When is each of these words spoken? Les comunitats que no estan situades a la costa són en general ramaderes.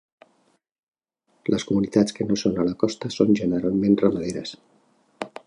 Les 1.55 1.65
comunitats 1.71 2.15
que 2.17 2.27
no 2.31 2.39
estan 2.39 2.57
situades 2.57 2.73
a 2.73 2.73
la 2.73 2.81
costa 2.85 3.13
són 3.19 3.31
en 3.35 3.41
general 3.43 3.95
ramaderes. 4.05 4.57